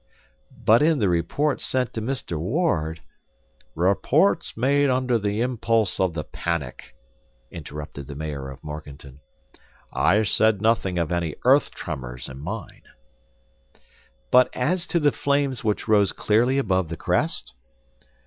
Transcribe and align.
"But 0.65 0.81
in 0.81 0.97
the 0.97 1.07
reports 1.07 1.63
sent 1.63 1.93
to 1.93 2.01
Mr. 2.01 2.39
Ward—" 2.39 3.01
"Reports 3.75 4.57
made 4.57 4.89
under 4.89 5.19
the 5.19 5.41
impulse 5.41 5.99
of 5.99 6.15
the 6.15 6.23
panic," 6.23 6.95
interrupted 7.51 8.07
the 8.07 8.15
mayor 8.15 8.49
of 8.49 8.63
Morganton. 8.63 9.19
"I 9.93 10.23
said 10.23 10.59
nothing 10.59 10.97
of 10.97 11.11
any 11.11 11.35
earth 11.45 11.69
tremors 11.69 12.29
in 12.29 12.39
mine." 12.39 12.81
"But 14.31 14.49
as 14.57 14.87
to 14.87 14.99
the 14.99 15.11
flames 15.11 15.63
which 15.63 15.87
rose 15.87 16.13
clearly 16.13 16.57
above 16.57 16.89
the 16.89 16.97
crest?" 16.97 17.53